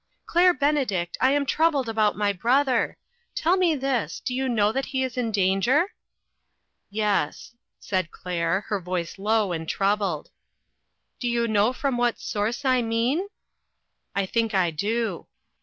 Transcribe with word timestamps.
Claire 0.25 0.51
Benedict, 0.55 1.15
I 1.21 1.29
am 1.33 1.45
troubled 1.45 1.87
about 1.87 2.17
my 2.17 2.33
brother. 2.33 2.97
Tell 3.35 3.55
me 3.55 3.75
this, 3.75 4.19
do 4.19 4.33
you 4.33 4.49
know 4.49 4.71
that 4.71 4.87
he 4.87 5.03
is 5.03 5.15
in 5.15 5.31
danger?" 5.31 5.93
"Yes," 7.03 7.53
said 7.79 8.09
Claire, 8.09 8.61
her 8.61 8.79
voice 8.81 9.19
low 9.19 9.51
and 9.51 9.69
troubled." 9.69 10.31
Do 11.19 11.27
you 11.27 11.47
know 11.47 11.71
from 11.71 11.97
what 11.99 12.19
source 12.19 12.65
I 12.65 12.81
mean?"" 12.81 13.27
I 14.15 14.25
think 14.25 14.55
I 14.55 14.71
do." 14.71 15.27